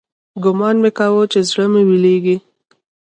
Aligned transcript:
ګومان 0.43 0.75
مې 0.83 0.91
کاوه 0.97 1.23
چې 1.31 1.39
زړه 1.49 1.65
مې 1.73 1.81
ويلېږي. 1.87 2.37